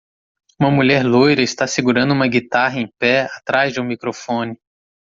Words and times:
Uma 0.59 0.71
mulher 0.71 1.05
loira 1.05 1.43
está 1.43 1.67
segurando 1.67 2.11
uma 2.11 2.27
guitarra 2.27 2.79
em 2.79 2.91
pé 2.97 3.27
atrás 3.37 3.71
de 3.71 3.79
um 3.79 3.83
microfone. 3.85 4.57